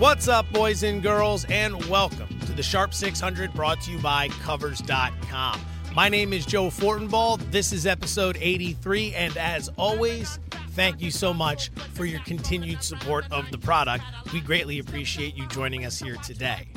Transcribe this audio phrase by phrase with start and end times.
[0.00, 4.28] What's up, boys and girls, and welcome to the Sharp 600 brought to you by
[4.28, 5.60] Covers.com.
[5.94, 7.50] My name is Joe Fortenbaugh.
[7.50, 10.38] This is episode 83, and as always,
[10.70, 14.02] thank you so much for your continued support of the product.
[14.32, 16.68] We greatly appreciate you joining us here today.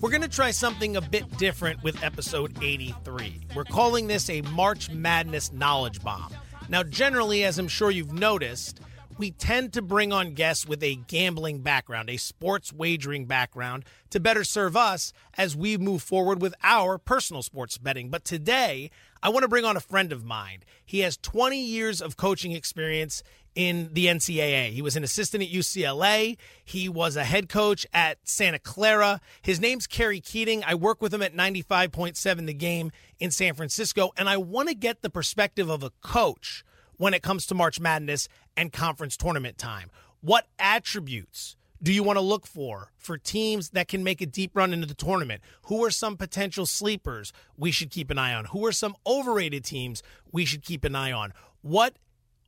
[0.00, 3.48] We're going to try something a bit different with episode 83.
[3.56, 6.32] We're calling this a March Madness Knowledge Bomb.
[6.68, 8.80] Now, generally, as I'm sure you've noticed,
[9.20, 14.18] we tend to bring on guests with a gambling background, a sports wagering background, to
[14.18, 18.08] better serve us as we move forward with our personal sports betting.
[18.08, 18.90] But today,
[19.22, 20.60] I want to bring on a friend of mine.
[20.86, 23.22] He has 20 years of coaching experience
[23.54, 24.70] in the NCAA.
[24.70, 26.38] He was an assistant at UCLA.
[26.64, 29.20] He was a head coach at Santa Clara.
[29.42, 30.64] His name's Kerry Keating.
[30.64, 34.74] I work with him at 95.7 The Game in San Francisco, and I want to
[34.74, 36.64] get the perspective of a coach
[36.96, 39.90] when it comes to March Madness and conference tournament time.
[40.20, 44.54] What attributes do you want to look for for teams that can make a deep
[44.54, 45.40] run into the tournament?
[45.66, 48.46] Who are some potential sleepers we should keep an eye on?
[48.46, 51.32] Who are some overrated teams we should keep an eye on?
[51.62, 51.96] What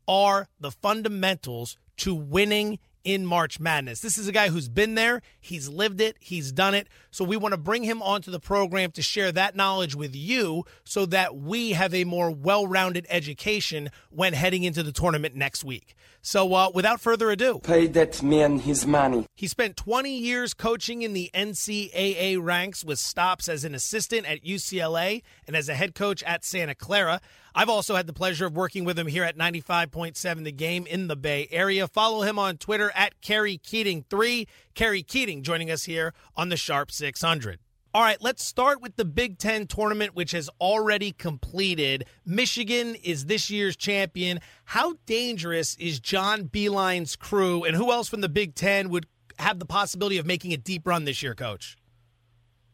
[0.06, 4.00] are the fundamentals to winning in March Madness.
[4.00, 6.88] This is a guy who's been there, he's lived it, he's done it.
[7.10, 10.64] So we want to bring him onto the program to share that knowledge with you
[10.84, 15.64] so that we have a more well rounded education when heading into the tournament next
[15.64, 15.94] week.
[16.24, 19.26] So uh, without further ado, pay that man his money.
[19.34, 24.44] He spent 20 years coaching in the NCAA ranks with stops as an assistant at
[24.44, 27.20] UCLA and as a head coach at Santa Clara.
[27.54, 31.08] I've also had the pleasure of working with him here at 95.7 The Game in
[31.08, 31.86] the Bay Area.
[31.86, 34.46] Follow him on Twitter at Kerry Keating3.
[34.74, 37.58] Kerry Keating joining us here on the Sharp 600.
[37.94, 42.06] All right, let's start with the Big Ten tournament, which has already completed.
[42.24, 44.40] Michigan is this year's champion.
[44.64, 49.06] How dangerous is John Beilein's crew, and who else from the Big Ten would
[49.38, 51.76] have the possibility of making a deep run this year, Coach?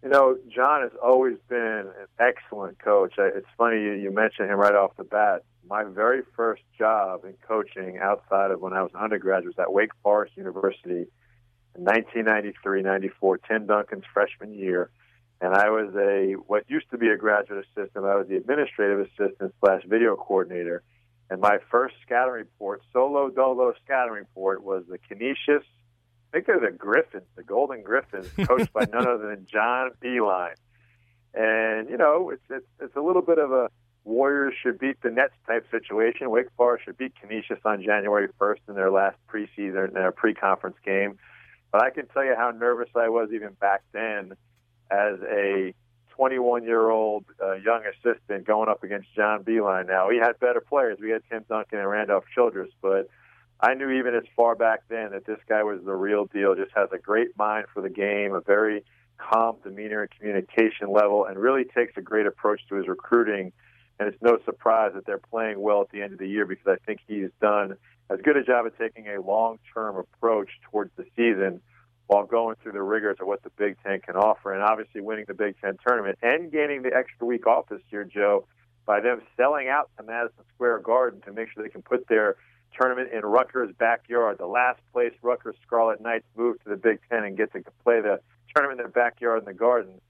[0.03, 3.15] You know, John has always been an excellent coach.
[3.19, 5.43] It's funny you, you mentioned him right off the bat.
[5.69, 9.73] My very first job in coaching outside of when I was an undergraduate was at
[9.73, 11.07] Wake Forest University
[11.77, 14.91] in 1993-94, Tim Duncan's freshman year.
[15.41, 18.05] And I was a what used to be a graduate assistant.
[18.05, 20.83] I was the administrative assistant slash video coordinator.
[21.31, 25.65] And my first scouting report, solo dolo scouting report, was the Canisius
[26.29, 30.55] I think they're the Griffins, the Golden Griffins, coached by none other than John Beilein.
[31.35, 33.71] And you know, it's it's it's a little bit of a
[34.09, 36.31] Warriors should beat the Nets type situation.
[36.31, 40.77] Wake Forest should beat Canisius on January 1st in their last preseason, in their pre-conference
[40.85, 41.19] game.
[41.71, 44.33] But I can tell you how nervous I was even back then,
[44.91, 45.75] as a
[46.19, 49.87] 21-year-old uh, young assistant going up against John Beilein.
[49.87, 50.99] Now he had better players.
[51.01, 53.09] We had Tim Duncan and Randolph Childress, but
[53.61, 56.55] I knew even as far back then that this guy was the real deal.
[56.55, 58.85] Just has a great mind for the game, a very
[59.19, 63.53] calm demeanor and communication level, and really takes a great approach to his recruiting.
[63.99, 66.69] And it's no surprise that they're playing well at the end of the year because
[66.69, 67.77] I think he's done
[68.11, 71.61] as good a job of taking a long-term approach towards the season
[72.07, 75.27] while going through the rigors of what the Big Ten can offer, and obviously winning
[75.29, 78.47] the Big Ten tournament and gaining the extra week off this year, Joe,
[78.87, 82.37] by them selling out to Madison Square Garden to make sure they can put their
[82.79, 84.39] tournament in Rutgers' backyard.
[84.39, 88.01] The last place Rutgers Scarlet Knights moved to the Big Ten and get to play
[88.01, 88.21] the
[88.55, 90.01] tournament in their backyard in the Garden.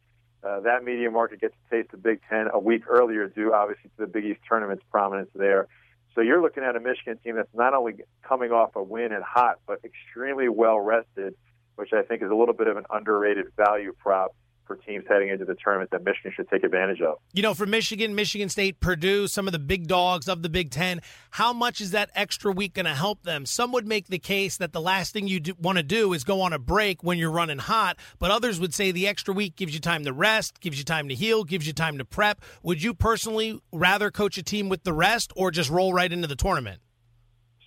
[0.43, 3.91] Uh, that media market gets to taste the Big Ten a week earlier, due obviously
[3.97, 5.67] to the Big East tournament's prominence there.
[6.15, 9.23] So you're looking at a Michigan team that's not only coming off a win and
[9.23, 11.35] hot, but extremely well rested,
[11.77, 14.35] which I think is a little bit of an underrated value prop
[14.69, 17.19] for teams heading into the tournament that Michigan should take advantage of.
[17.33, 20.71] You know, for Michigan, Michigan State, Purdue, some of the big dogs of the Big
[20.71, 23.47] Ten, how much is that extra week going to help them?
[23.47, 26.43] Some would make the case that the last thing you want to do is go
[26.43, 29.75] on a break when you're running hot, but others would say the extra week gives
[29.75, 32.43] you time to rest, gives you time to heal, gives you time to prep.
[32.63, 36.29] Would you personally rather coach a team with the rest or just roll right into
[36.29, 36.81] the tournament?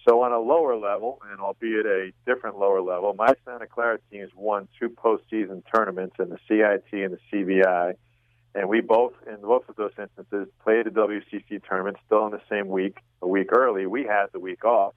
[0.08, 4.32] So on a lower level, and albeit a different lower level, my Santa Clara teams
[4.36, 7.94] won two postseason tournaments in the CIT and the CBI,
[8.56, 12.42] and we both, in both of those instances, played the WCC tournament still in the
[12.50, 13.86] same week, a week early.
[13.86, 14.94] We had the week off.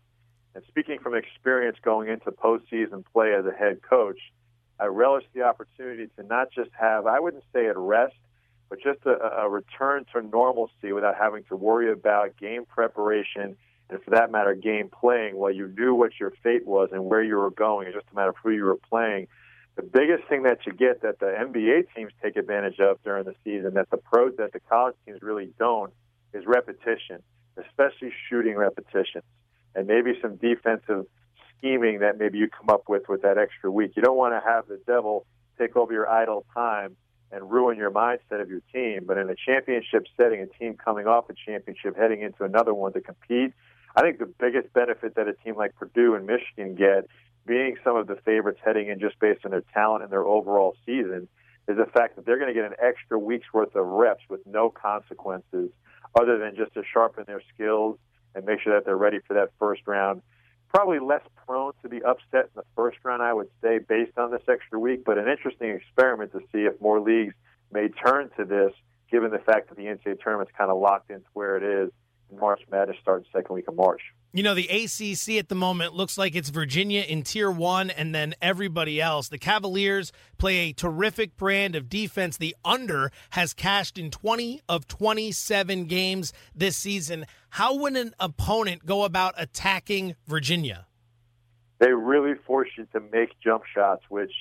[0.55, 4.19] And speaking from experience going into postseason play as a head coach,
[4.81, 8.15] I relish the opportunity to not just have, I wouldn't say at rest,
[8.69, 13.56] but just a, a return to normalcy without having to worry about game preparation
[13.91, 17.23] and for that matter, game playing, while you knew what your fate was and where
[17.23, 19.29] you were going, it's just a matter of who you were playing.
[19.77, 23.35] The biggest thing that you get that the NBA teams take advantage of during the
[23.45, 25.93] season, that the pros, that the college teams really don't,
[26.33, 27.23] is repetition,
[27.57, 29.25] especially shooting repetitions,
[29.75, 31.07] and maybe some defensive
[31.59, 33.93] scheming that maybe you come up with with that extra week.
[33.97, 35.27] You don't want to have the devil
[35.59, 36.97] take over your idle time
[37.33, 39.05] and ruin your mindset of your team.
[39.07, 42.93] But in a championship setting, a team coming off a championship heading into another one
[42.93, 43.53] to compete,
[43.96, 47.06] I think the biggest benefit that a team like Purdue and Michigan get,
[47.46, 50.75] being some of the favorites heading in just based on their talent and their overall
[50.85, 51.29] season,
[51.69, 54.41] is the fact that they're going to get an extra week's worth of reps with
[54.46, 55.70] no consequences
[56.19, 57.99] other than just to sharpen their skills
[58.35, 60.23] and make sure that they're ready for that first round.
[60.69, 64.32] Probably less prone to be upset in the first round, I would say, based on
[64.32, 67.35] this extra week, but an interesting experiment to see if more leagues
[67.73, 68.73] may turn to this,
[69.11, 71.93] given the fact that the NCAA tournament's kind of locked into where it is.
[72.32, 74.00] March Madness starts second week of March.
[74.32, 78.12] You know, the ACC at the moment looks like it's Virginia in tier one and
[78.12, 79.29] then everybody else.
[79.29, 82.37] The Cavaliers play a terrific brand of defense.
[82.37, 87.26] The under has cashed in 20 of 27 games this season.
[87.50, 90.87] How would an opponent go about attacking Virginia?
[91.79, 94.32] They really force you to make jump shots, which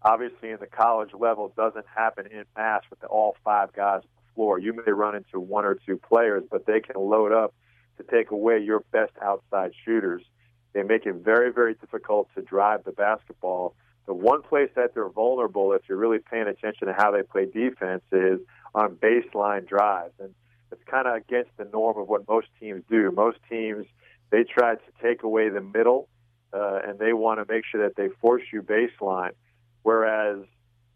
[0.00, 4.60] obviously in the college level doesn't happen in mass with all five guys the floor.
[4.60, 7.52] You may run into one or two players, but they can load up
[7.96, 10.22] to take away your best outside shooters.
[10.74, 13.74] They make it very, very difficult to drive the basketball.
[14.06, 17.46] The one place that they're vulnerable, if you're really paying attention to how they play
[17.46, 18.38] defense, is
[18.76, 20.14] on baseline drives.
[20.20, 20.32] And
[20.70, 23.10] it's kind of against the norm of what most teams do.
[23.10, 23.86] Most teams,
[24.30, 26.08] they try to take away the middle,
[26.52, 29.32] uh, and they want to make sure that they force you baseline.
[29.82, 30.44] Whereas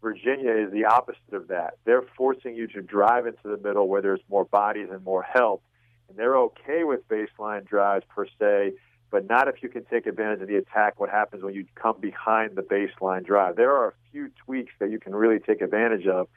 [0.03, 1.77] Virginia is the opposite of that.
[1.85, 5.63] They're forcing you to drive into the middle where there's more bodies and more help
[6.09, 8.73] and they're okay with baseline drives per se,
[9.09, 10.99] but not if you can take advantage of the attack.
[10.99, 13.55] What happens when you come behind the baseline drive?
[13.55, 16.27] There are a few tweaks that you can really take advantage of.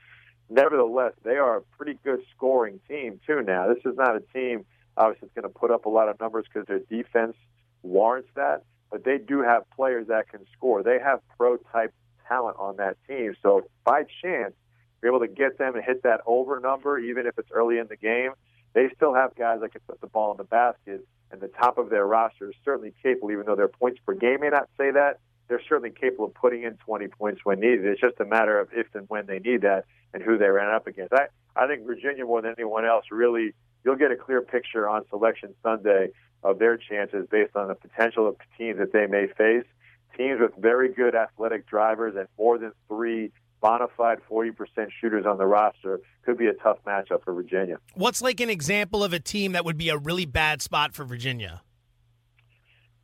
[0.48, 3.42] Nevertheless, they are a pretty good scoring team too.
[3.42, 4.64] Now, this is not a team
[4.96, 7.36] obviously that's going to put up a lot of numbers because their defense
[7.82, 10.82] warrants that, but they do have players that can score.
[10.82, 11.92] They have pro type
[12.28, 13.34] talent on that team.
[13.42, 14.54] So by chance,
[15.02, 17.86] you're able to get them and hit that over number, even if it's early in
[17.88, 18.32] the game,
[18.74, 21.78] they still have guys that can put the ball in the basket, and the top
[21.78, 24.90] of their roster is certainly capable, even though their points per game may not say
[24.90, 25.18] that.
[25.48, 27.84] They're certainly capable of putting in 20 points when needed.
[27.84, 30.74] It's just a matter of if and when they need that and who they ran
[30.74, 31.12] up against.
[31.12, 35.04] I, I think Virginia, more than anyone else, really, you'll get a clear picture on
[35.08, 36.10] Selection Sunday
[36.42, 39.66] of their chances based on the potential of teams that they may face.
[40.16, 44.52] Teams with very good athletic drivers and more than three bona fide 40%
[45.00, 47.78] shooters on the roster could be a tough matchup for Virginia.
[47.94, 51.04] What's like an example of a team that would be a really bad spot for
[51.04, 51.62] Virginia?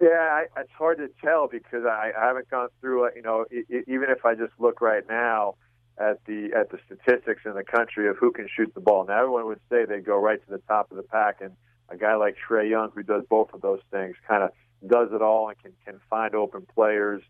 [0.01, 3.07] Yeah, I, it's hard to tell because I, I haven't gone through.
[3.07, 5.55] Uh, you know, it, even if I just look right now
[5.97, 9.21] at the at the statistics in the country of who can shoot the ball, now
[9.21, 11.53] everyone would say they go right to the top of the pack, and
[11.89, 14.51] a guy like Trae Young who does both of those things kind of
[14.87, 17.23] does it all and can can find open players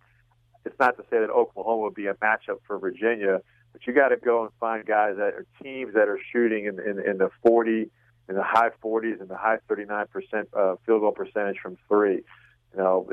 [0.64, 3.40] it's not to say that Oklahoma would be a matchup for Virginia,
[3.72, 6.78] but you got to go and find guys that are teams that are shooting in,
[6.78, 7.90] in, in the 40,
[8.28, 12.22] in the high 40s, and the high 39 percent uh, field goal percentage from three.
[12.72, 13.08] You know,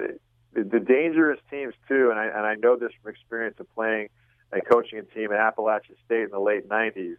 [0.54, 4.10] the, the dangerous teams too, and I and I know this from experience of playing
[4.52, 7.16] and coaching a team at Appalachian State in the late 90s.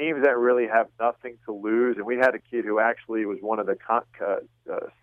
[0.00, 3.36] Teams that really have nothing to lose, and we had a kid who actually was
[3.42, 4.36] one of the con- uh,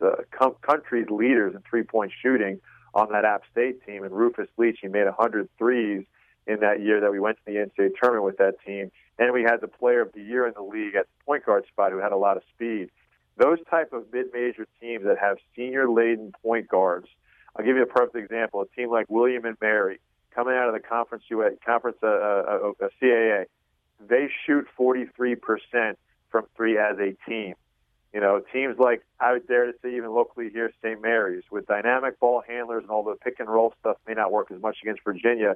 [0.02, 2.60] uh, country's leaders in three-point shooting
[2.96, 4.04] on that App State team.
[4.04, 6.04] And Rufus Leach, he made 100 threes
[6.48, 8.90] in that year that we went to the NCAA tournament with that team.
[9.20, 11.66] And we had the player of the year in the league at the point guard
[11.68, 12.90] spot who had a lot of speed.
[13.38, 17.08] Those type of mid-major teams that have senior-laden point guards.
[17.56, 18.62] I'll give you a perfect example.
[18.62, 20.00] A team like William and Mary
[20.34, 23.46] coming out of the conference UA, conference uh, uh, uh, CAA,
[24.00, 25.96] they shoot 43%
[26.30, 27.56] from three as a team.
[28.14, 31.02] You know, teams like I would dare to say even locally here, St.
[31.02, 34.50] Mary's, with dynamic ball handlers and all the pick and roll stuff may not work
[34.52, 35.56] as much against Virginia.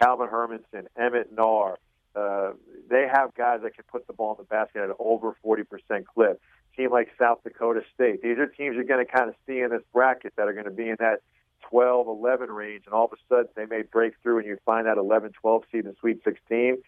[0.00, 1.76] Calvin Hermanson, Emmett Naar,
[2.14, 2.52] uh,
[2.88, 5.64] they have guys that can put the ball in the basket at an over 40%
[6.04, 6.40] clip.
[6.76, 8.22] Team like South Dakota State.
[8.22, 10.66] These are teams you're going to kind of see in this bracket that are going
[10.66, 11.20] to be in that
[11.68, 14.86] 12, 11 range, and all of a sudden they may break through and you find
[14.86, 16.78] that 11, 12 seed in Sweet 16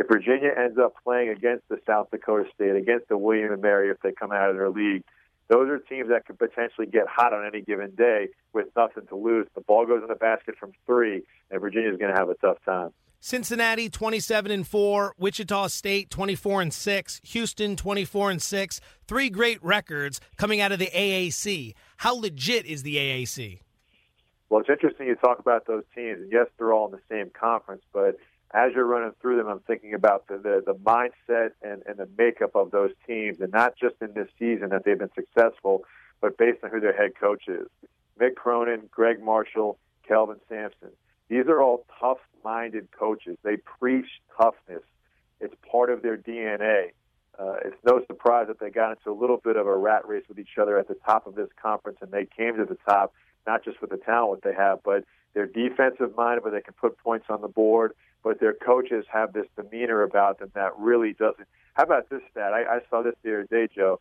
[0.00, 3.90] if Virginia ends up playing against the South Dakota State, against the William and Mary,
[3.90, 5.04] if they come out of their league,
[5.48, 9.16] those are teams that could potentially get hot on any given day with nothing to
[9.16, 9.46] lose.
[9.54, 12.56] The ball goes in the basket from three, and Virginia's going to have a tough
[12.64, 12.92] time.
[13.20, 18.80] Cincinnati 27 and 4, Wichita State 24 and 6, Houston 24 and 6.
[19.06, 21.74] Three great records coming out of the AAC.
[21.98, 23.60] How legit is the AAC?
[24.48, 26.20] Well, it's interesting you talk about those teams.
[26.22, 28.16] And yes, they're all in the same conference, but
[28.52, 32.08] as you're running through them, I'm thinking about the, the, the mindset and, and the
[32.18, 35.84] makeup of those teams, and not just in this season that they've been successful,
[36.20, 37.66] but based on who their head coach is.
[38.20, 40.90] Mick Cronin, Gregg Marshall, Kelvin Sampson.
[41.28, 43.38] These are all tough-minded coaches.
[43.42, 44.82] They preach toughness.
[45.40, 46.90] It's part of their DNA.
[47.38, 50.24] Uh, it's no surprise that they got into a little bit of a rat race
[50.28, 53.14] with each other at the top of this conference, and they came to the top
[53.46, 55.04] not just with the talent they have, but
[55.34, 57.92] they're defensive minded, where they can put points on the board.
[58.22, 61.48] But their coaches have this demeanor about them that really doesn't.
[61.74, 62.52] How about this stat?
[62.52, 64.00] I, I saw this the other day, Joe.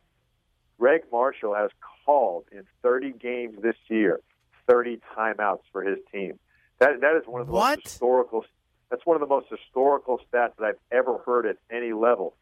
[0.77, 1.71] Gregg Marshall has
[2.05, 4.19] called in 30 games this year
[4.67, 6.39] 30 timeouts for his team.
[6.79, 7.77] That that is one of the what?
[7.79, 8.45] most historical.
[8.89, 12.35] That's one of the most historical stats that I've ever heard at any level.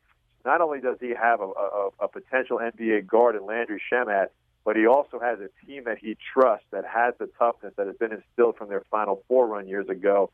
[0.45, 4.27] Not only does he have a, a, a potential NBA guard in Landry Shamet,
[4.63, 7.97] but he also has a team that he trusts that has the toughness that has
[7.97, 10.29] been instilled from their Final Four run years ago.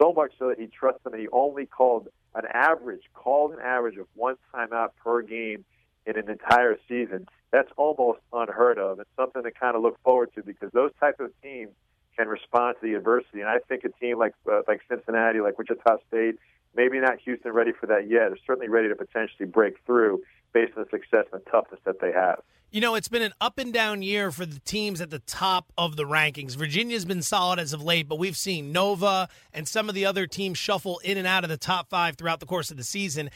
[0.00, 3.60] So much so that he trusts them, and he only called an average, called an
[3.60, 5.64] average of one timeout per game
[6.06, 7.26] in an entire season.
[7.50, 11.20] That's almost unheard of, and something to kind of look forward to because those type
[11.20, 11.72] of teams
[12.16, 13.40] can respond to the adversity.
[13.40, 16.36] And I think a team like uh, like Cincinnati, like Wichita State,
[16.74, 18.28] maybe not Houston ready for that yet.
[18.28, 20.22] They're certainly ready to potentially break through
[20.52, 22.42] based on the success and toughness that they have.
[22.72, 25.72] You know, it's been an up and down year for the teams at the top
[25.78, 26.56] of the rankings.
[26.56, 30.26] Virginia's been solid as of late, but we've seen Nova and some of the other
[30.26, 33.30] teams shuffle in and out of the top five throughout the course of the season.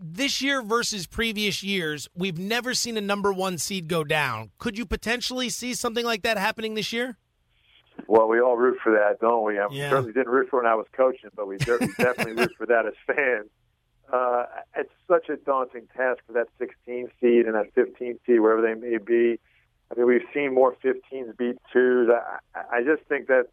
[0.00, 4.50] This year versus previous years, we've never seen a number one seed go down.
[4.58, 7.18] Could you potentially see something like that happening this year?
[8.06, 9.58] Well, we all root for that, don't we?
[9.58, 9.90] I yeah.
[9.90, 12.94] certainly didn't root for when I was coaching, but we definitely root for that as
[13.06, 13.50] fans
[14.12, 14.44] uh,
[14.76, 18.74] it's such a daunting task for that 16 seed and that 15 seed, wherever they
[18.74, 19.40] may be.
[19.90, 22.10] I mean, we've seen more 15s beat twos.
[22.10, 23.48] I, I just think that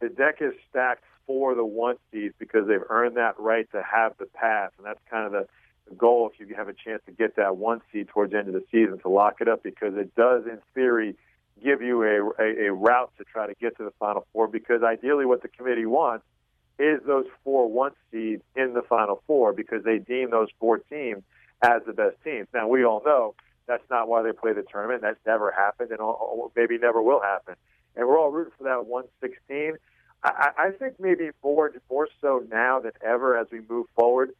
[0.00, 4.12] the deck is stacked for the one seeds because they've earned that right to have
[4.18, 5.46] the pass, and that's kind of the,
[5.88, 8.48] the goal if you have a chance to get that one seed towards the end
[8.48, 11.16] of the season to lock it up because it does, in theory,
[11.62, 14.82] give you a, a, a route to try to get to the Final Four because
[14.82, 16.24] ideally what the committee wants
[16.78, 21.22] is those four one seeds in the Final Four because they deem those four teams
[21.62, 22.48] as the best teams.
[22.52, 23.34] Now we all know
[23.66, 25.02] that's not why they play the tournament.
[25.02, 26.00] That's never happened, and
[26.56, 27.54] maybe never will happen.
[27.94, 29.76] And we're all rooting for that 116.
[30.24, 34.32] I, I think maybe more more so now than ever as we move forward.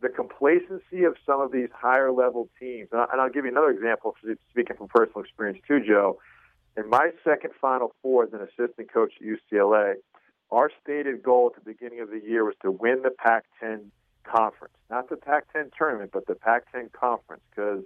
[0.00, 4.14] The complacency of some of these higher level teams, and I'll give you another example,
[4.50, 6.18] speaking from personal experience too, Joe.
[6.76, 9.94] In my second Final Four as an assistant coach at UCLA,
[10.54, 13.90] our stated goal at the beginning of the year was to win the Pac 10
[14.24, 17.84] conference, not the Pac 10 tournament, but the Pac 10 conference, because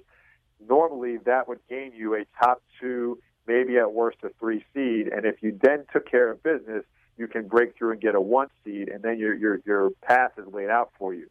[0.66, 5.08] normally that would gain you a top two, maybe at worst a three seed.
[5.08, 6.84] And if you then took care of business,
[7.16, 10.32] you can break through and get a one seed, and then your, your, your path
[10.38, 11.28] is laid out for you.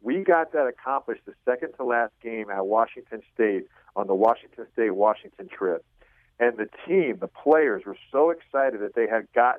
[0.00, 4.66] We got that accomplished the second to last game at Washington State on the Washington
[4.72, 5.84] State Washington trip.
[6.38, 9.56] And the team, the players were so excited that they had got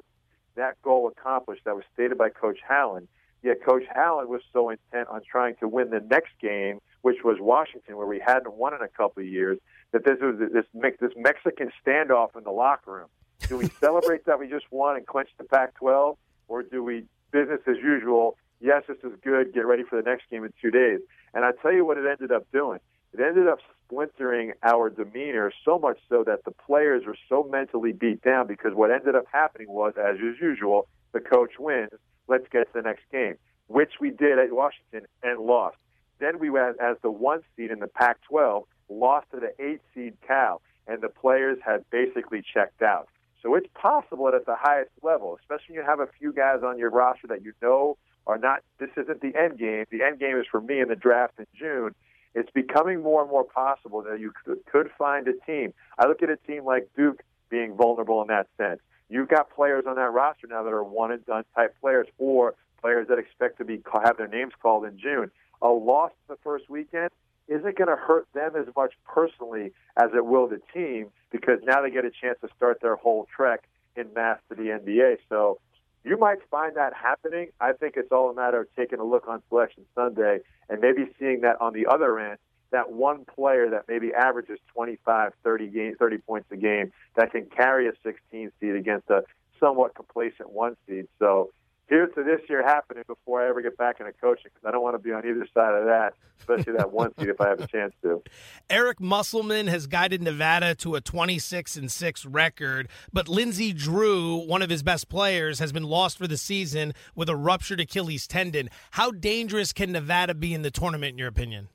[0.60, 3.08] that goal accomplished that was stated by Coach Howland.
[3.42, 7.38] Yet Coach Howland was so intent on trying to win the next game, which was
[7.40, 9.58] Washington, where we hadn't won in a couple of years,
[9.92, 10.66] that this was this
[11.00, 13.08] this Mexican standoff in the locker room.
[13.48, 16.18] Do we celebrate that we just won and clinch the Pac-12,
[16.50, 18.38] or do we business as usual?
[18.60, 19.54] Yes, this is good.
[19.54, 21.00] Get ready for the next game in two days.
[21.34, 22.80] And I tell you what it ended up doing.
[23.14, 23.60] It ended up
[23.90, 28.74] splintering our demeanor so much so that the players were so mentally beat down because
[28.74, 31.92] what ended up happening was, as is usual, the coach wins.
[32.28, 33.36] Let's get to the next game,
[33.68, 35.78] which we did at Washington and lost.
[36.20, 40.14] Then we went as the one seed in the Pac-12, lost to the eight seed
[40.26, 43.08] Cal, and the players had basically checked out.
[43.42, 46.60] So it's possible that at the highest level, especially when you have a few guys
[46.64, 48.60] on your roster that you know are not.
[48.80, 49.86] This isn't the end game.
[49.90, 51.96] The end game is for me in the draft in June
[52.36, 55.74] it's becoming more and more possible that you could, could find a team.
[55.98, 58.80] I look at a team like Duke being vulnerable in that sense.
[59.10, 62.54] You've got players on that roster now that are one and done type players, or
[62.80, 65.32] players that expect to be have their names called in June.
[65.62, 67.10] A loss the first weekend
[67.48, 71.82] isn't going to hurt them as much personally as it will the team because now
[71.82, 73.64] they get a chance to start their whole trek
[73.96, 75.18] in mass to the NBA.
[75.28, 75.60] So
[76.04, 77.50] you might find that happening.
[77.60, 80.40] I think it's all a matter of taking a look on Selection Sunday
[80.70, 82.38] and maybe seeing that on the other end,
[82.72, 87.46] that one player that maybe averages 25, 30, game, 30 points a game that can
[87.46, 89.24] carry a 16 seed against a
[89.60, 91.08] somewhat complacent one seed.
[91.18, 91.52] So
[91.90, 94.84] here's to this year happening before I ever get back into coaching because I don't
[94.84, 97.60] want to be on either side of that, especially that one seat if I have
[97.60, 98.24] a chance to.
[98.70, 104.62] Eric Musselman has guided Nevada to a 26 and 6 record, but Lindsey Drew, one
[104.62, 108.70] of his best players, has been lost for the season with a ruptured Achilles tendon.
[108.92, 111.70] How dangerous can Nevada be in the tournament, in your opinion?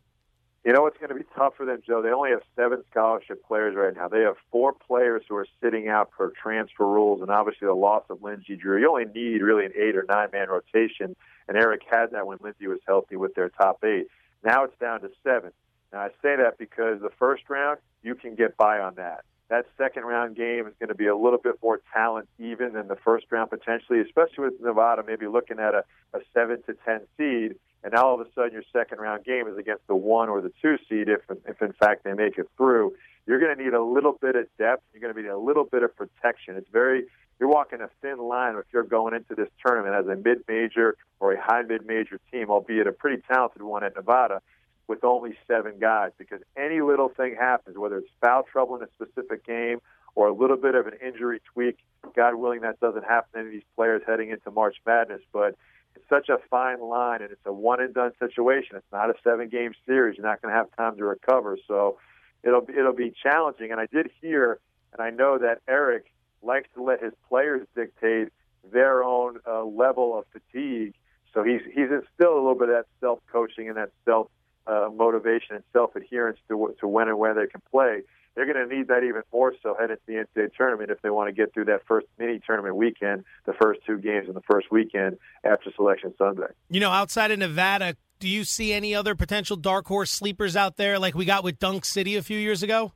[0.64, 2.00] You know what's going to be tough for them, Joe?
[2.00, 4.08] They only have seven scholarship players right now.
[4.08, 8.04] They have four players who are sitting out per transfer rules, and obviously the loss
[8.08, 8.80] of Lindsey Drew.
[8.80, 11.14] You only need really an eight or nine man rotation,
[11.48, 14.06] and Eric had that when Lindsey was healthy with their top eight.
[14.42, 15.52] Now it's down to seven.
[15.92, 19.24] Now I say that because the first round you can get by on that.
[19.50, 22.88] That second round game is going to be a little bit more talent even than
[22.88, 27.00] the first round potentially, especially with Nevada maybe looking at a, a seven to ten
[27.18, 30.30] seed and now all of a sudden your second round game is against the one
[30.30, 32.94] or the two seed if if in fact they make it through.
[33.26, 34.82] You're going to need a little bit of depth.
[34.92, 36.56] You're going to need a little bit of protection.
[36.56, 37.04] It's very
[37.38, 40.96] you're walking a thin line if you're going into this tournament as a mid major
[41.20, 44.40] or a high mid major team albeit a pretty talented one at Nevada
[44.86, 46.12] with only seven guys.
[46.16, 49.80] Because any little thing happens whether it's foul trouble in a specific game
[50.14, 51.76] or a little bit of an injury tweak
[52.16, 55.20] god willing that doesn't happen to any of these players heading into march madness.
[55.34, 55.56] But
[55.96, 58.76] it's such a fine line, and it's a one and done situation.
[58.76, 60.18] It's not a seven game series.
[60.18, 61.98] You're not going to have time to recover, so
[62.42, 63.70] it'll it'll be challenging.
[63.70, 64.58] And I did hear,
[64.92, 68.28] and I know that Eric likes to let his players dictate
[68.72, 70.94] their own uh, level of fatigue.
[71.32, 74.28] So he's he's instilled a little bit of that self coaching and that self
[74.66, 78.02] uh, motivation and self adherence to to when and where they can play
[78.34, 81.10] they're going to need that even more so heading into the NCAA tournament if they
[81.10, 84.42] want to get through that first mini tournament weekend, the first two games in the
[84.42, 86.48] first weekend after Selection Sunday.
[86.68, 90.76] You know, outside of Nevada, do you see any other potential dark horse sleepers out
[90.76, 92.92] there like we got with Dunk City a few years ago?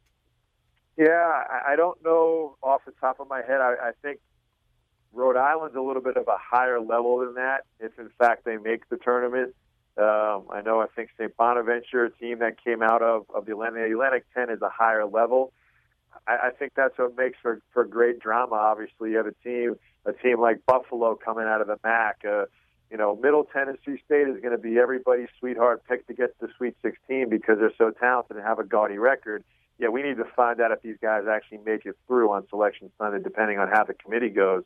[0.97, 3.61] Yeah, I don't know off the top of my head.
[3.61, 4.19] I, I think
[5.13, 8.57] Rhode Island's a little bit of a higher level than that, if in fact they
[8.57, 9.55] make the tournament.
[9.99, 11.37] Um, I know I think St.
[11.37, 15.05] Bonaventure, a team that came out of, of the Atlantic, Atlantic 10 is a higher
[15.05, 15.53] level.
[16.29, 18.55] I, I think that's what makes for, for great drama.
[18.55, 19.75] Obviously, you have a team,
[20.07, 22.21] a team like Buffalo coming out of the MAC.
[22.25, 22.45] Uh,
[22.93, 26.47] you know, Middle Tennessee State is going to be everybody's sweetheart pick to get to
[26.47, 29.43] the Sweet 16 because they're so talented and have a gaudy record.
[29.81, 32.91] Yeah, we need to find out if these guys actually make it through on Selection
[32.99, 34.63] Sunday, depending on how the committee goes.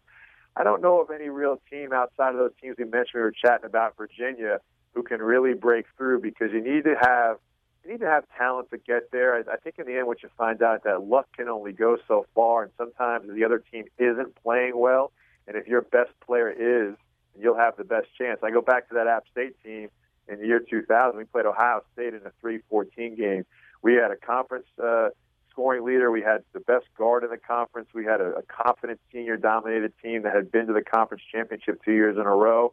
[0.56, 3.14] I don't know of any real team outside of those teams we mentioned.
[3.14, 4.60] We were chatting about Virginia
[4.94, 7.38] who can really break through because you need to have
[7.84, 9.34] you need to have talent to get there.
[9.34, 11.98] I, I think in the end, what you find out that luck can only go
[12.06, 15.10] so far, and sometimes the other team isn't playing well,
[15.48, 16.94] and if your best player is,
[17.38, 18.40] you'll have the best chance.
[18.42, 19.88] I go back to that App State team
[20.28, 21.18] in the year 2000.
[21.18, 23.44] We played Ohio State in a 3-14 game.
[23.82, 25.08] We had a conference uh,
[25.50, 26.10] scoring leader.
[26.10, 27.88] We had the best guard in the conference.
[27.92, 31.92] We had a, a confident senior-dominated team that had been to the conference championship two
[31.92, 32.72] years in a row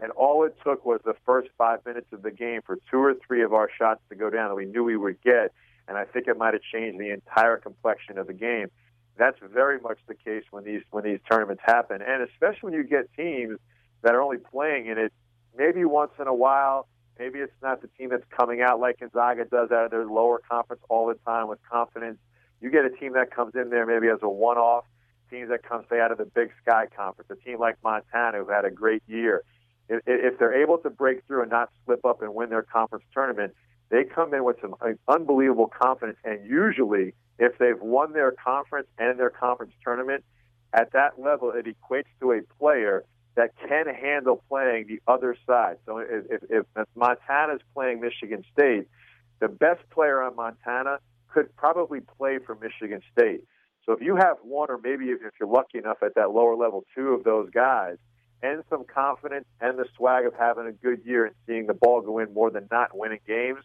[0.00, 3.14] and all it took was the first five minutes of the game for two or
[3.26, 5.52] three of our shots to go down that we knew we would get,
[5.88, 8.68] and I think it might have changed the entire complexion of the game.
[9.18, 12.84] That's very much the case when these when these tournaments happen, and especially when you
[12.84, 13.58] get teams
[14.02, 15.12] that are only playing in it
[15.56, 16.86] maybe once in a while.
[17.18, 20.40] Maybe it's not the team that's coming out like Gonzaga does out of their lower
[20.50, 22.16] conference all the time with confidence.
[22.62, 24.84] You get a team that comes in there maybe as a one-off,
[25.28, 28.50] teams that come say out of the Big Sky Conference, a team like Montana who
[28.50, 29.42] had a great year
[29.90, 33.04] if, if they're able to break through and not slip up and win their conference
[33.12, 33.54] tournament,
[33.90, 36.18] they come in with some uh, unbelievable confidence.
[36.24, 40.24] And usually, if they've won their conference and their conference tournament,
[40.72, 45.76] at that level, it equates to a player that can handle playing the other side.
[45.86, 48.86] So if, if, if Montana is playing Michigan State,
[49.40, 50.98] the best player on Montana
[51.32, 53.42] could probably play for Michigan State.
[53.86, 56.84] So if you have one, or maybe if you're lucky enough at that lower level,
[56.94, 57.96] two of those guys,
[58.42, 62.00] and some confidence and the swag of having a good year and seeing the ball
[62.00, 63.60] go in more than not winning games.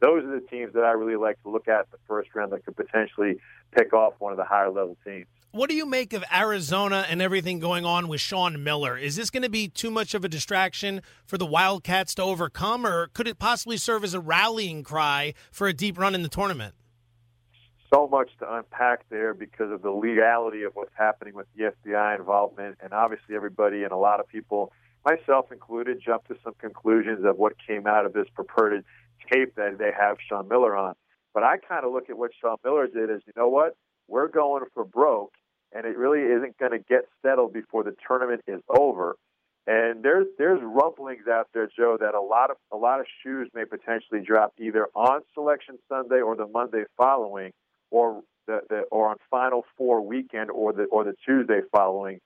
[0.00, 2.52] Those are the teams that I really like to look at in the first round
[2.52, 3.38] that could potentially
[3.76, 5.26] pick off one of the higher level teams.
[5.52, 8.96] What do you make of Arizona and everything going on with Sean Miller?
[8.96, 12.86] Is this going to be too much of a distraction for the Wildcats to overcome,
[12.86, 16.28] or could it possibly serve as a rallying cry for a deep run in the
[16.28, 16.74] tournament?
[17.92, 22.18] So much to unpack there because of the legality of what's happening with the FBI
[22.18, 24.72] involvement, and obviously everybody and a lot of people,
[25.04, 28.84] myself included, jumped to some conclusions of what came out of this purported
[29.32, 30.94] tape that they have Sean Miller on.
[31.34, 33.76] But I kind of look at what Sean Miller did as, you know what,
[34.08, 35.32] we're going for broke,
[35.72, 39.16] and it really isn't going to get settled before the tournament is over.
[39.64, 43.48] And there's there's rumblings out there, Joe, that a lot of a lot of shoes
[43.54, 47.52] may potentially drop either on Selection Sunday or the Monday following
[47.92, 52.20] or the, the or on Final Four weekend or the or the Tuesday following,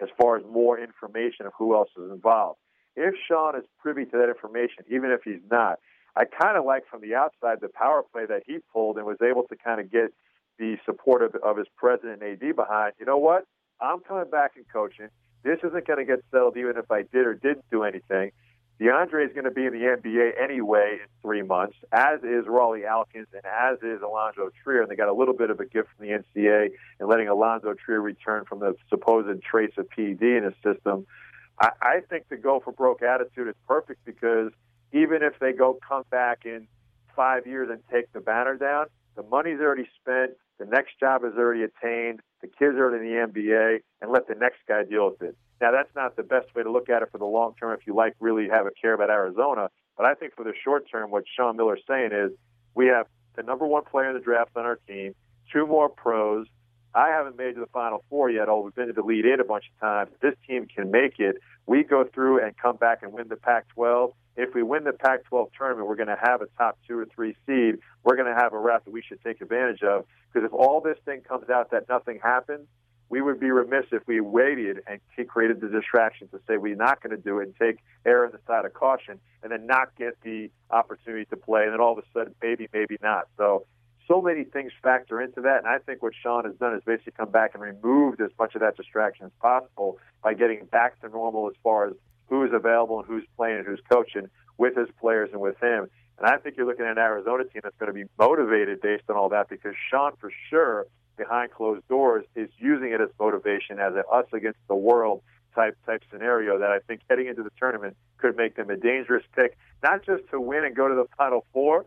[0.00, 2.58] as far as more information of who else is involved.
[2.94, 5.78] If Sean is privy to that information, even if he's not,
[6.14, 9.16] I kind of like from the outside the power play that he pulled and was
[9.22, 10.12] able to kind of get
[10.58, 12.92] the support of, of his president AD behind.
[13.00, 13.46] You know what?
[13.80, 15.08] I'm coming back and coaching.
[15.42, 18.30] This isn't going to get settled even if I did or didn't do anything.
[18.82, 22.82] DeAndre is going to be in the NBA anyway in three months, as is Rawle
[22.84, 24.82] Alkins and as is Alonzo Trier.
[24.82, 27.74] And they got a little bit of a gift from the NCAA in letting Alonzo
[27.74, 31.06] Trier return from the supposed trace of PED in his system.
[31.60, 34.50] I, I think the go for broke attitude is perfect because
[34.92, 36.66] even if they go come back in
[37.14, 41.34] five years and take the banner down, the money's already spent, the next job is
[41.38, 45.22] already attained, the kids are in the NBA, and let the next guy deal with
[45.22, 45.36] it.
[45.62, 47.86] Now, that's not the best way to look at it for the long term if
[47.86, 49.70] you like really have a care about Arizona.
[49.96, 52.32] But I think for the short term, what Sean Miller's saying is
[52.74, 55.14] we have the number one player in the draft on our team,
[55.52, 56.48] two more pros.
[56.96, 59.38] I haven't made to the Final Four yet, although we've been to the Elite Eight
[59.38, 60.10] a bunch of times.
[60.20, 61.36] This team can make it.
[61.66, 64.10] We go through and come back and win the Pac 12.
[64.36, 67.06] If we win the Pac 12 tournament, we're going to have a top two or
[67.14, 67.76] three seed.
[68.02, 70.06] We're going to have a route that we should take advantage of.
[70.32, 72.66] Because if all this thing comes out that nothing happens,
[73.12, 74.98] we would be remiss if we waited and
[75.28, 78.32] created the distraction to say we're not going to do it and take error on
[78.32, 81.64] the side of caution and then not get the opportunity to play.
[81.64, 83.28] And then all of a sudden, maybe, maybe not.
[83.36, 83.66] So,
[84.08, 85.58] so many things factor into that.
[85.58, 88.54] And I think what Sean has done is basically come back and removed as much
[88.54, 91.92] of that distraction as possible by getting back to normal as far as
[92.28, 95.86] who's available and who's playing and who's coaching with his players and with him.
[96.16, 99.04] And I think you're looking at an Arizona team that's going to be motivated based
[99.10, 103.78] on all that because Sean, for sure, behind closed doors is using it as motivation
[103.78, 105.22] as an us against the world
[105.54, 109.24] type type scenario that I think heading into the tournament could make them a dangerous
[109.34, 111.86] pick, not just to win and go to the final four,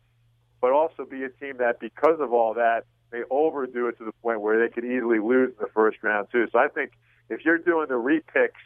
[0.61, 4.11] but also be a team that because of all that may overdo it to the
[4.23, 6.47] point where they could easily lose in the first round too.
[6.51, 6.91] So I think
[7.29, 8.61] if you're doing the repicks,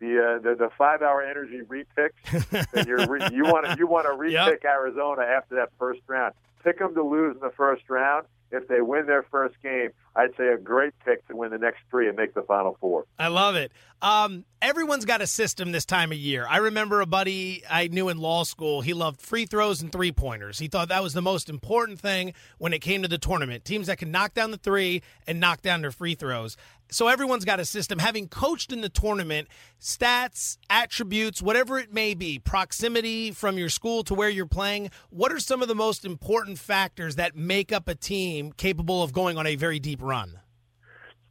[0.00, 3.86] the uh, the, the five hour energy repicks, then you're re- you want to you
[3.86, 4.64] want to repick yep.
[4.64, 6.34] Arizona after that first round.
[6.64, 10.34] Pick them to lose in the first round if they win their first game, I'd
[10.36, 13.06] say a great pick to win the next three and make the final four.
[13.18, 13.70] I love it.
[14.02, 16.46] Um, everyone's got a system this time of year.
[16.48, 18.80] I remember a buddy I knew in law school.
[18.80, 20.58] He loved free throws and three pointers.
[20.58, 23.64] He thought that was the most important thing when it came to the tournament.
[23.64, 26.56] Teams that can knock down the three and knock down their free throws
[26.90, 27.98] so everyone's got a system.
[27.98, 29.48] Having coached in the tournament,
[29.80, 35.32] stats, attributes, whatever it may be, proximity from your school to where you're playing, what
[35.32, 39.38] are some of the most important factors that make up a team capable of going
[39.38, 40.40] on a very deep run?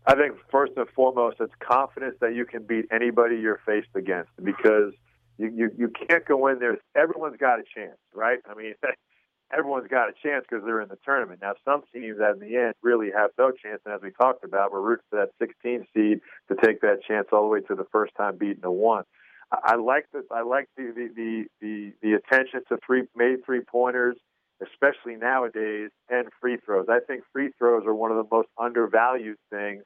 [0.05, 4.31] I think first and foremost, it's confidence that you can beat anybody you're faced against
[4.43, 4.93] because
[5.37, 6.77] you, you, you can't go in there.
[6.95, 8.39] Everyone's got a chance, right?
[8.49, 8.73] I mean,
[9.55, 11.39] everyone's got a chance because they're in the tournament.
[11.41, 14.71] Now, some teams in the end really have no chance, and as we talked about,
[14.71, 17.85] we're rooting for that 16 seed to take that chance all the way to the
[17.91, 19.03] first time beating a one.
[19.51, 24.15] I, like the I like the the the the, attention to three made three pointers,
[24.61, 26.85] especially nowadays, and free throws.
[26.87, 29.83] I think free throws are one of the most undervalued things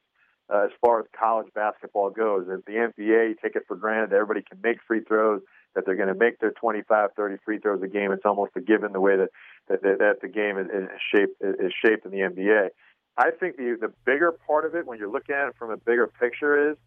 [0.54, 2.47] uh, as far as college basketball goes.
[2.52, 5.41] As the NBA, take it for granted that everybody can make free throws,
[5.76, 8.12] that they're going to make their 25, 30 free throws a game.
[8.12, 9.30] It's almost a given the way that
[9.67, 12.69] that, that, that the game is, is shaped is shaped in the NBA.
[13.17, 15.78] I think the the bigger part of it, when you're looking at it from a
[15.78, 16.78] bigger picture, is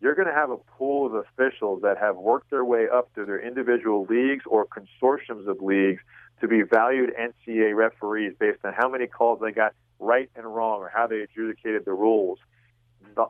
[0.00, 3.26] you're going to have a pool of officials that have worked their way up through
[3.26, 6.00] their individual leagues or consortiums of leagues
[6.40, 10.80] to be valued NCAA referees based on how many calls they got right and wrong
[10.80, 12.38] or how they adjudicated the rules.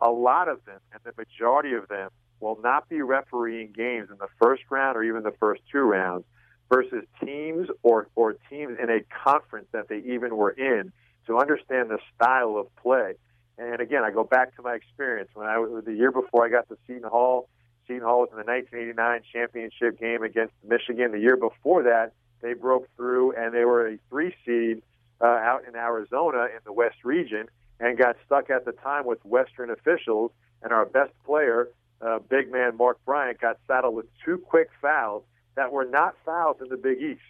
[0.01, 4.17] A lot of them, and the majority of them, will not be refereeing games in
[4.19, 6.25] the first round or even the first two rounds
[6.68, 10.92] versus teams or, or teams in a conference that they even were in
[11.27, 13.14] to understand the style of play.
[13.57, 16.50] And again, I go back to my experience when I was the year before I
[16.50, 17.48] got to Seton Hall.
[17.87, 21.12] Seton Hall was in the 1989 championship game against Michigan.
[21.12, 24.83] The year before that, they broke through and they were a three seed
[25.20, 27.46] uh, out in Arizona in the West region
[27.79, 30.33] and got stuck at the time with Western officials.
[30.62, 31.68] And our best player,
[32.00, 35.22] uh, big man Mark Bryant, got saddled with two quick fouls
[35.57, 37.23] that were not fouls in the Big East.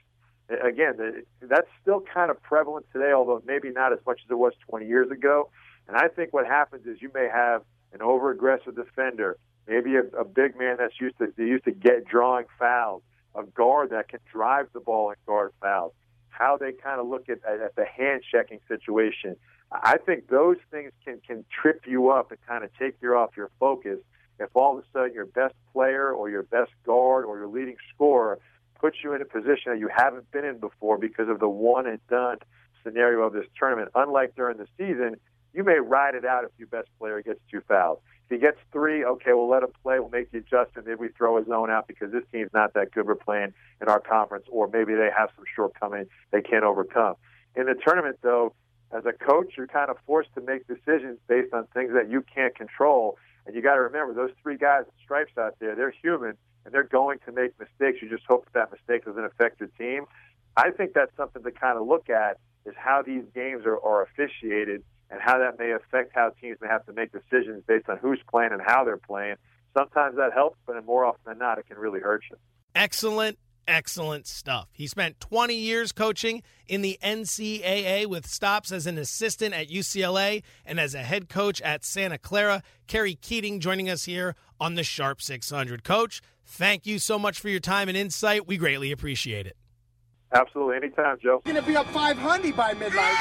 [0.48, 4.52] Again, that's still kind of prevalent today, although maybe not as much as it was
[4.68, 5.48] 20 years ago.
[5.88, 10.24] And I think what happens is you may have an over-aggressive defender, maybe a, a
[10.24, 13.02] big man that's used to used to get drawing fouls,
[13.34, 15.92] a guard that can drive the ball and guard fouls.
[16.28, 19.36] How they kind of look at, at the hand checking situation.
[19.72, 23.30] I think those things can can trip you up and kind of take you off
[23.36, 23.98] your focus
[24.38, 27.76] if all of a sudden your best player or your best guard or your leading
[27.94, 28.38] scorer
[28.80, 31.86] puts you in a position that you haven't been in before because of the one
[31.86, 32.38] and done
[32.82, 33.90] scenario of this tournament.
[33.94, 35.16] Unlike during the season,
[35.54, 38.00] you may ride it out if your best player gets two fouls.
[38.26, 39.98] If he gets three, okay, we'll let him play.
[40.00, 40.86] We'll make the adjustment.
[40.86, 43.06] Maybe we throw a zone out because this team's not that good.
[43.06, 47.14] We're playing in our conference, or maybe they have some shortcoming they can't overcome.
[47.54, 48.54] In the tournament, though,
[48.92, 52.24] as a coach, you're kind of forced to make decisions based on things that you
[52.34, 53.18] can't control.
[53.46, 56.36] And you got to remember those three guys in stripes out there, they're human.
[56.64, 58.00] and they're going to make mistakes.
[58.00, 60.06] You just hope that, that mistake doesn't affect your team.
[60.56, 64.02] I think that's something to kind of look at is how these games are, are
[64.02, 67.98] officiated and how that may affect how teams may have to make decisions based on
[67.98, 69.36] who's playing and how they're playing.
[69.76, 72.36] Sometimes that helps, but more often than not, it can really hurt you.
[72.74, 74.68] Excellent excellent stuff.
[74.72, 80.42] He spent 20 years coaching in the NCAA with stops as an assistant at UCLA
[80.64, 82.62] and as a head coach at Santa Clara.
[82.86, 85.84] Kerry Keating joining us here on the Sharp 600.
[85.84, 88.46] Coach, thank you so much for your time and insight.
[88.46, 89.56] We greatly appreciate it.
[90.32, 90.76] Absolutely.
[90.76, 91.40] Anytime, Joe.
[91.44, 93.14] Going to be up 500 by midnight.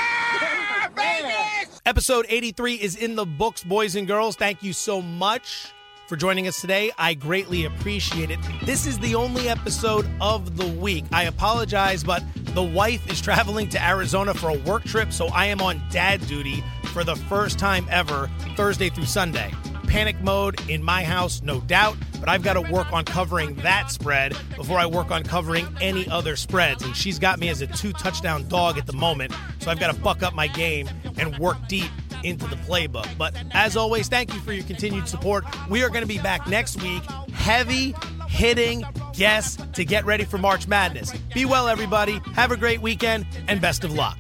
[0.95, 4.35] Yeah, Episode 83 is in the books, boys and girls.
[4.35, 5.73] Thank you so much
[6.07, 6.91] for joining us today.
[6.97, 8.39] I greatly appreciate it.
[8.63, 11.05] This is the only episode of the week.
[11.11, 15.45] I apologize, but the wife is traveling to Arizona for a work trip, so I
[15.45, 16.63] am on dad duty
[16.93, 19.51] for the first time ever, Thursday through Sunday.
[19.87, 23.91] Panic mode in my house, no doubt, but I've got to work on covering that
[23.91, 26.83] spread before I work on covering any other spreads.
[26.83, 29.93] And she's got me as a two touchdown dog at the moment, so I've got
[29.93, 31.91] to buck up my game and work deep
[32.23, 33.07] into the playbook.
[33.17, 35.45] But as always, thank you for your continued support.
[35.69, 37.95] We are going to be back next week, heavy
[38.27, 38.83] hitting
[39.13, 41.13] guests to get ready for March Madness.
[41.33, 42.19] Be well, everybody.
[42.33, 44.17] Have a great weekend and best of luck.